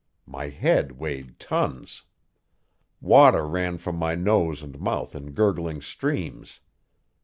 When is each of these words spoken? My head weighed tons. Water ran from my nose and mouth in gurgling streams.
My 0.25 0.49
head 0.49 0.93
weighed 0.93 1.37
tons. 1.37 2.05
Water 3.01 3.45
ran 3.47 3.77
from 3.77 3.97
my 3.97 4.15
nose 4.15 4.63
and 4.63 4.79
mouth 4.79 5.13
in 5.15 5.33
gurgling 5.33 5.79
streams. 5.79 6.59